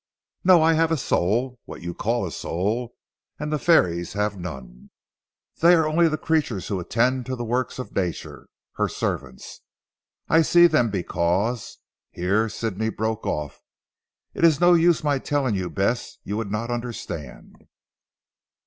"No. 0.43 0.63
I 0.63 0.73
have 0.73 0.91
a 0.91 0.97
soul 0.97 1.59
what 1.65 1.83
you 1.83 1.93
call 1.93 2.25
a 2.25 2.31
soul 2.31 2.95
and 3.39 3.53
the 3.53 3.59
fairies 3.59 4.13
have 4.13 4.35
none. 4.35 4.89
They 5.59 5.75
are 5.75 5.87
only 5.87 6.07
the 6.07 6.17
creatures 6.17 6.69
who 6.69 6.79
attend 6.79 7.27
to 7.27 7.35
the 7.35 7.43
works 7.45 7.77
of 7.77 7.93
Nature; 7.95 8.47
her 8.77 8.87
servants. 8.87 9.61
I 10.27 10.37
can 10.37 10.43
see 10.45 10.65
them 10.65 10.89
because" 10.89 11.77
here 12.09 12.49
Sidney 12.49 12.89
broke 12.89 13.27
off, 13.27 13.61
"it 14.33 14.43
is 14.43 14.59
no 14.59 14.73
use 14.73 15.03
my 15.03 15.19
telling 15.19 15.53
you 15.53 15.69
Bess, 15.69 16.17
you 16.23 16.35
would 16.35 16.49
not 16.51 16.71
understand." 16.71 17.67